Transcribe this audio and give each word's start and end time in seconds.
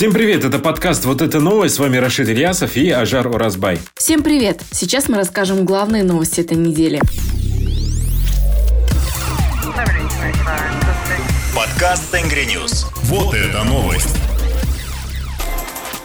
Всем 0.00 0.14
привет, 0.14 0.46
это 0.46 0.58
подкаст 0.58 1.04
«Вот 1.04 1.20
это 1.20 1.40
новость». 1.40 1.74
С 1.74 1.78
вами 1.78 1.98
Рашид 1.98 2.26
Ильясов 2.26 2.74
и 2.74 2.88
Ажар 2.88 3.26
Уразбай. 3.26 3.78
Всем 3.96 4.22
привет! 4.22 4.62
Сейчас 4.72 5.10
мы 5.10 5.18
расскажем 5.18 5.66
главные 5.66 6.02
новости 6.02 6.40
этой 6.40 6.56
недели. 6.56 7.02
Подкаст 11.54 12.10
Tengri 12.10 12.46
News. 12.46 12.86
Вот 13.02 13.34
это 13.34 13.62
новость. 13.64 14.16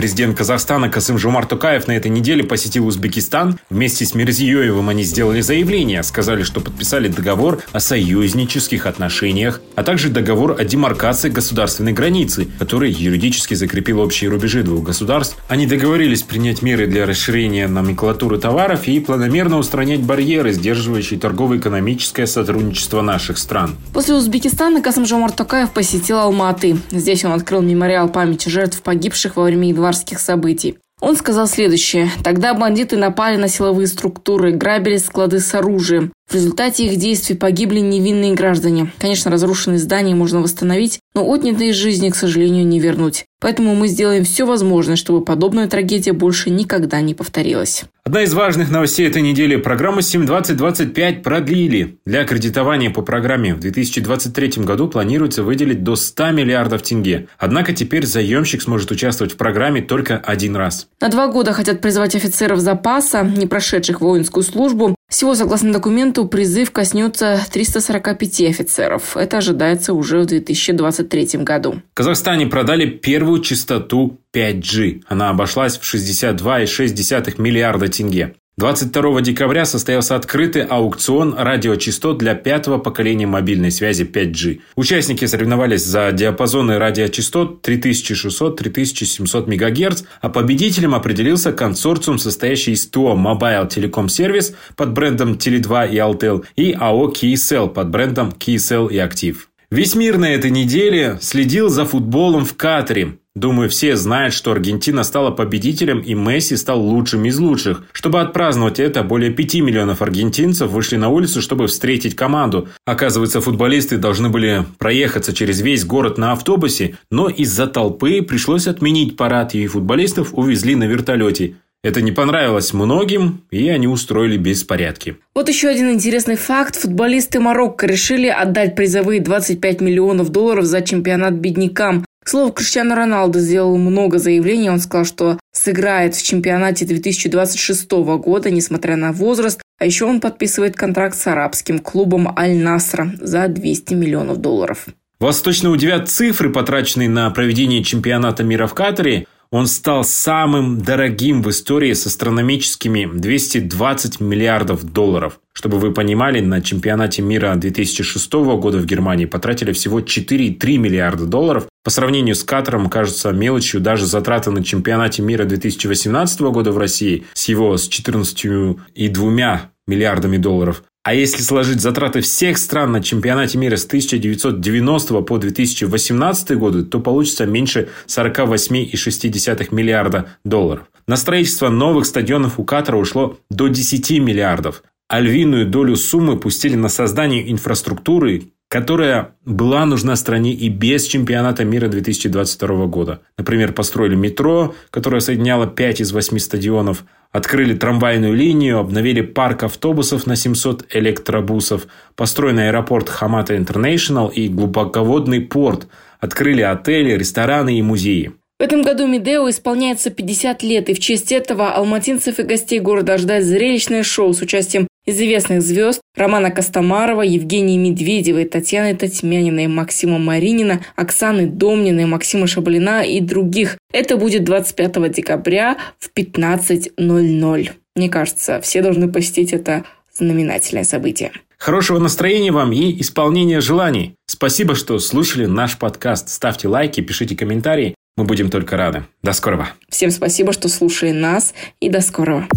Президент 0.00 0.34
Казахстана 0.34 0.88
Касым-Жомарт 0.88 1.44
Токаев 1.44 1.86
на 1.86 1.92
этой 1.92 2.10
неделе 2.10 2.42
посетил 2.42 2.86
Узбекистан. 2.86 3.58
Вместе 3.68 4.06
с 4.06 4.14
Мирзиёевым 4.14 4.88
они 4.88 5.02
сделали 5.02 5.42
заявление. 5.42 6.02
Сказали, 6.02 6.42
что 6.42 6.62
подписали 6.62 7.08
договор 7.08 7.60
о 7.72 7.80
союзнических 7.80 8.86
отношениях, 8.86 9.60
а 9.74 9.82
также 9.82 10.08
договор 10.08 10.56
о 10.58 10.64
демаркации 10.64 11.28
государственной 11.28 11.92
границы, 11.92 12.48
который 12.58 12.90
юридически 12.90 13.52
закрепил 13.52 14.00
общие 14.00 14.30
рубежи 14.30 14.62
двух 14.62 14.84
государств. 14.84 15.36
Они 15.48 15.66
договорились 15.66 16.22
принять 16.22 16.62
меры 16.62 16.86
для 16.86 17.04
расширения 17.04 17.68
номенклатуры 17.68 18.38
товаров 18.38 18.88
и 18.88 19.00
планомерно 19.00 19.58
устранять 19.58 20.00
барьеры, 20.00 20.54
сдерживающие 20.54 21.20
торгово-экономическое 21.20 22.26
сотрудничество 22.26 23.02
наших 23.02 23.36
стран. 23.36 23.76
После 23.92 24.14
Узбекистана 24.14 24.80
Касым 24.80 25.04
Жомар 25.04 25.32
Токаев 25.32 25.72
посетил 25.72 26.20
Алматы. 26.20 26.78
Здесь 26.90 27.22
он 27.26 27.32
открыл 27.32 27.60
мемориал 27.60 28.08
памяти 28.08 28.48
жертв 28.48 28.80
погибших 28.80 29.36
во 29.36 29.42
время 29.42 29.68
едва 29.68 29.89
январских 29.90 30.20
событий. 30.20 30.78
Он 31.00 31.16
сказал 31.16 31.46
следующее. 31.46 32.10
Тогда 32.22 32.54
бандиты 32.54 32.96
напали 32.96 33.36
на 33.36 33.48
силовые 33.48 33.86
структуры, 33.86 34.52
грабили 34.52 34.98
склады 34.98 35.40
с 35.40 35.54
оружием. 35.54 36.12
В 36.30 36.34
результате 36.34 36.86
их 36.86 36.96
действий 36.96 37.34
погибли 37.34 37.80
невинные 37.80 38.34
граждане. 38.34 38.92
Конечно, 38.98 39.32
разрушенные 39.32 39.80
здания 39.80 40.14
можно 40.14 40.40
восстановить, 40.40 41.00
но 41.12 41.28
отнятые 41.28 41.72
жизни, 41.72 42.08
к 42.08 42.14
сожалению, 42.14 42.64
не 42.64 42.78
вернуть. 42.78 43.24
Поэтому 43.40 43.74
мы 43.74 43.88
сделаем 43.88 44.22
все 44.22 44.46
возможное, 44.46 44.94
чтобы 44.94 45.24
подобная 45.24 45.66
трагедия 45.66 46.12
больше 46.12 46.50
никогда 46.50 47.00
не 47.00 47.14
повторилась. 47.14 47.82
Одна 48.04 48.22
из 48.22 48.32
важных 48.32 48.70
новостей 48.70 49.08
этой 49.08 49.22
недели– 49.22 49.56
программу 49.56 50.00
7.20.25 50.00 51.22
продлили. 51.22 51.98
Для 52.06 52.20
аккредитования 52.20 52.90
по 52.90 53.02
программе 53.02 53.52
в 53.52 53.58
2023 53.58 54.62
году 54.62 54.86
планируется 54.86 55.42
выделить 55.42 55.82
до 55.82 55.96
100 55.96 56.30
миллиардов 56.30 56.82
тенге. 56.82 57.26
Однако 57.38 57.72
теперь 57.72 58.06
заемщик 58.06 58.62
сможет 58.62 58.92
участвовать 58.92 59.32
в 59.32 59.36
программе 59.36 59.82
только 59.82 60.16
один 60.16 60.54
раз. 60.54 60.86
На 61.00 61.08
два 61.08 61.26
года 61.26 61.52
хотят 61.52 61.80
призвать 61.80 62.14
офицеров 62.14 62.60
запаса, 62.60 63.24
не 63.24 63.48
прошедших 63.48 64.00
воинскую 64.00 64.44
службу. 64.44 64.94
Всего, 65.10 65.34
согласно 65.34 65.72
документу, 65.72 66.24
призыв 66.26 66.70
коснется 66.70 67.40
345 67.52 68.42
офицеров. 68.42 69.16
Это 69.16 69.38
ожидается 69.38 69.92
уже 69.92 70.20
в 70.20 70.26
2023 70.26 71.40
году. 71.42 71.82
В 71.90 71.94
Казахстане 71.94 72.46
продали 72.46 72.86
первую 72.86 73.42
частоту 73.42 74.20
5G. 74.32 75.02
Она 75.08 75.30
обошлась 75.30 75.78
в 75.78 75.82
62,6 75.82 77.42
миллиарда 77.42 77.88
тенге. 77.88 78.36
22 78.60 79.22
декабря 79.22 79.64
состоялся 79.64 80.16
открытый 80.16 80.64
аукцион 80.64 81.34
радиочастот 81.34 82.18
для 82.18 82.34
пятого 82.34 82.76
поколения 82.76 83.26
мобильной 83.26 83.70
связи 83.70 84.02
5G. 84.02 84.60
Участники 84.76 85.24
соревновались 85.24 85.82
за 85.82 86.12
диапазоны 86.12 86.78
радиочастот 86.78 87.66
3600-3700 87.66 89.46
МГц, 89.46 90.02
а 90.20 90.28
победителем 90.28 90.94
определился 90.94 91.52
консорциум, 91.52 92.18
состоящий 92.18 92.72
из 92.72 92.86
ТО 92.86 93.16
Mobile 93.16 93.66
Telecom 93.66 94.08
Service 94.08 94.54
под 94.76 94.92
брендом 94.92 95.36
Tele2 95.36 95.92
и 95.92 95.96
Altel 95.96 96.44
и 96.56 96.76
АО 96.78 97.08
KeyCell 97.12 97.70
под 97.72 97.88
брендом 97.88 98.28
KeyCell 98.28 98.92
и 98.92 98.96
Active. 98.96 99.36
Весь 99.72 99.94
мир 99.94 100.18
на 100.18 100.28
этой 100.28 100.50
неделе 100.50 101.18
следил 101.20 101.68
за 101.68 101.84
футболом 101.84 102.44
в 102.44 102.56
Катаре. 102.56 103.18
Думаю, 103.36 103.70
все 103.70 103.94
знают, 103.94 104.34
что 104.34 104.50
Аргентина 104.50 105.04
стала 105.04 105.30
победителем 105.30 106.00
и 106.00 106.14
Месси 106.14 106.56
стал 106.56 106.80
лучшим 106.80 107.24
из 107.24 107.38
лучших. 107.38 107.84
Чтобы 107.92 108.20
отпраздновать 108.20 108.80
это, 108.80 109.04
более 109.04 109.30
5 109.30 109.54
миллионов 109.60 110.02
аргентинцев 110.02 110.72
вышли 110.72 110.96
на 110.96 111.08
улицу, 111.08 111.40
чтобы 111.40 111.68
встретить 111.68 112.16
команду. 112.16 112.66
Оказывается, 112.84 113.40
футболисты 113.40 113.96
должны 113.96 114.28
были 114.28 114.66
проехаться 114.78 115.32
через 115.32 115.60
весь 115.60 115.84
город 115.84 116.18
на 116.18 116.32
автобусе, 116.32 116.98
но 117.12 117.28
из-за 117.28 117.68
толпы 117.68 118.22
пришлось 118.22 118.66
отменить 118.66 119.16
парад, 119.16 119.54
и 119.54 119.68
футболистов 119.68 120.34
увезли 120.34 120.74
на 120.74 120.84
вертолете. 120.84 121.54
Это 121.82 122.02
не 122.02 122.12
понравилось 122.12 122.74
многим, 122.74 123.44
и 123.50 123.70
они 123.70 123.86
устроили 123.86 124.36
беспорядки. 124.36 125.16
Вот 125.34 125.48
еще 125.48 125.68
один 125.68 125.90
интересный 125.90 126.36
факт. 126.36 126.76
Футболисты 126.76 127.40
Марокко 127.40 127.86
решили 127.86 128.28
отдать 128.28 128.76
призовые 128.76 129.22
25 129.22 129.80
миллионов 129.80 130.28
долларов 130.28 130.66
за 130.66 130.82
чемпионат 130.82 131.34
беднякам. 131.34 132.04
К 132.22 132.28
слову, 132.28 132.52
Криштиану 132.52 132.94
Роналду 132.94 133.38
сделал 133.38 133.78
много 133.78 134.18
заявлений. 134.18 134.68
Он 134.68 134.78
сказал, 134.78 135.06
что 135.06 135.38
сыграет 135.52 136.14
в 136.14 136.22
чемпионате 136.22 136.84
2026 136.84 137.90
года, 137.90 138.50
несмотря 138.50 138.96
на 138.96 139.12
возраст. 139.12 139.62
А 139.78 139.86
еще 139.86 140.04
он 140.04 140.20
подписывает 140.20 140.76
контракт 140.76 141.16
с 141.16 141.26
арабским 141.26 141.78
клубом 141.78 142.28
Аль-Насра 142.38 143.12
за 143.18 143.48
200 143.48 143.94
миллионов 143.94 144.36
долларов. 144.36 144.84
Вас 145.18 145.40
точно 145.40 145.70
удивят 145.70 146.10
цифры, 146.10 146.50
потраченные 146.50 147.08
на 147.08 147.30
проведение 147.30 147.82
чемпионата 147.82 148.44
мира 148.44 148.66
в 148.66 148.74
Катаре– 148.74 149.26
он 149.52 149.66
стал 149.66 150.04
самым 150.04 150.80
дорогим 150.80 151.42
в 151.42 151.50
истории 151.50 151.92
с 151.92 152.06
астрономическими 152.06 153.10
220 153.12 154.20
миллиардов 154.20 154.84
долларов. 154.84 155.40
Чтобы 155.52 155.78
вы 155.78 155.92
понимали, 155.92 156.40
на 156.40 156.62
чемпионате 156.62 157.22
мира 157.22 157.54
2006 157.56 158.32
года 158.32 158.78
в 158.78 158.86
Германии 158.86 159.24
потратили 159.24 159.72
всего 159.72 160.00
4,3 160.00 160.76
миллиарда 160.76 161.26
долларов. 161.26 161.66
По 161.82 161.90
сравнению 161.90 162.36
с 162.36 162.44
Катаром 162.44 162.88
кажется 162.88 163.32
мелочью 163.32 163.80
даже 163.80 164.06
затраты 164.06 164.52
на 164.52 164.62
чемпионате 164.62 165.22
мира 165.22 165.44
2018 165.44 166.40
года 166.42 166.70
в 166.70 166.78
России 166.78 167.24
с 167.34 167.48
его 167.48 167.76
с 167.76 167.88
14,2 167.88 169.58
миллиардами 169.88 170.36
долларов. 170.36 170.84
А 171.02 171.14
если 171.14 171.42
сложить 171.42 171.80
затраты 171.80 172.20
всех 172.20 172.58
стран 172.58 172.92
на 172.92 173.02
чемпионате 173.02 173.56
мира 173.56 173.76
с 173.76 173.86
1990 173.86 175.22
по 175.22 175.38
2018 175.38 176.50
годы, 176.58 176.84
то 176.84 177.00
получится 177.00 177.46
меньше 177.46 177.88
48,6 178.06 179.74
миллиарда 179.74 180.36
долларов. 180.44 180.90
На 181.06 181.16
строительство 181.16 181.70
новых 181.70 182.04
стадионов 182.04 182.58
у 182.60 182.64
Катара 182.64 182.98
ушло 182.98 183.38
до 183.48 183.68
10 183.68 184.10
миллиардов, 184.20 184.82
а 185.10 185.18
львиную 185.18 185.66
долю 185.66 185.96
суммы 185.96 186.38
пустили 186.38 186.76
на 186.76 186.88
создание 186.88 187.50
инфраструктуры, 187.50 188.44
которая 188.68 189.34
была 189.44 189.84
нужна 189.84 190.14
стране 190.14 190.52
и 190.52 190.68
без 190.68 191.04
чемпионата 191.04 191.64
мира 191.64 191.88
2022 191.88 192.86
года. 192.86 193.20
Например, 193.36 193.72
построили 193.72 194.14
метро, 194.14 194.72
которое 194.90 195.20
соединяло 195.20 195.66
5 195.66 196.02
из 196.02 196.12
8 196.12 196.38
стадионов, 196.38 197.04
открыли 197.32 197.74
трамвайную 197.74 198.34
линию, 198.34 198.78
обновили 198.78 199.22
парк 199.22 199.64
автобусов 199.64 200.28
на 200.28 200.36
700 200.36 200.86
электробусов, 200.94 201.88
построен 202.14 202.60
аэропорт 202.60 203.08
Хамата 203.08 203.56
Интернешнл 203.56 204.28
и 204.28 204.46
глубоководный 204.46 205.40
порт, 205.40 205.88
открыли 206.20 206.62
отели, 206.62 207.16
рестораны 207.16 207.76
и 207.76 207.82
музеи. 207.82 208.30
В 208.60 208.62
этом 208.62 208.82
году 208.82 209.08
Медео 209.08 209.48
исполняется 209.48 210.10
50 210.10 210.62
лет, 210.62 210.88
и 210.88 210.94
в 210.94 211.00
честь 211.00 211.32
этого 211.32 211.72
алматинцев 211.72 212.38
и 212.38 212.42
гостей 212.44 212.78
города 212.78 213.18
ждать 213.18 213.42
зрелищное 213.42 214.04
шоу 214.04 214.34
с 214.34 214.42
участием 214.42 214.86
известных 215.06 215.62
звезд 215.62 216.00
Романа 216.16 216.50
Костомарова, 216.50 217.22
Евгении 217.22 217.78
Медведевой, 217.78 218.44
Татьяны 218.44 218.94
Татьмяниной, 218.96 219.66
Максима 219.66 220.18
Маринина, 220.18 220.84
Оксаны 220.96 221.46
Домниной, 221.46 222.06
Максима 222.06 222.46
Шаблина 222.46 223.04
и 223.04 223.20
других. 223.20 223.78
Это 223.92 224.16
будет 224.16 224.44
25 224.44 225.12
декабря 225.12 225.76
в 225.98 226.10
15.00. 226.14 227.70
Мне 227.96 228.08
кажется, 228.08 228.60
все 228.60 228.82
должны 228.82 229.10
посетить 229.10 229.52
это 229.52 229.84
знаменательное 230.12 230.84
событие. 230.84 231.32
Хорошего 231.58 231.98
настроения 231.98 232.52
вам 232.52 232.72
и 232.72 233.00
исполнения 233.00 233.60
желаний. 233.60 234.14
Спасибо, 234.26 234.74
что 234.74 234.98
слушали 234.98 235.44
наш 235.44 235.76
подкаст. 235.78 236.30
Ставьте 236.30 236.68
лайки, 236.68 237.02
пишите 237.02 237.36
комментарии. 237.36 237.94
Мы 238.16 238.24
будем 238.24 238.50
только 238.50 238.76
рады. 238.76 239.04
До 239.22 239.32
скорого. 239.32 239.70
Всем 239.88 240.10
спасибо, 240.10 240.52
что 240.52 240.68
слушали 240.68 241.10
нас 241.10 241.54
и 241.80 241.88
до 241.88 242.00
скорого. 242.00 242.48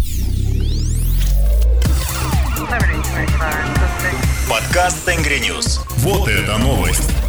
Подкаст 4.74 5.04
Tengri 5.04 5.38
News. 5.38 5.78
Вот 5.98 6.26
это 6.26 6.58
новость. 6.58 7.23